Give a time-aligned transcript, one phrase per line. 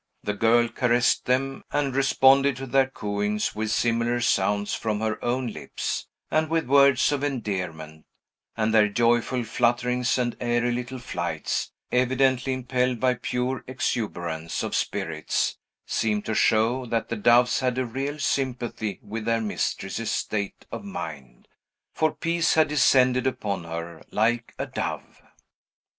[0.23, 5.45] The girl caressed them, and responded to their cooings with similar sounds from her own
[5.45, 8.07] lips, and with words of endearment;
[8.57, 15.59] and their joyful flutterings and airy little flights, evidently impelled by pure exuberance of spirits,
[15.85, 20.83] seemed to show that the doves had a real sympathy with their mistress's state of
[20.83, 21.47] mind.
[21.93, 25.21] For peace had descended upon her like a dove.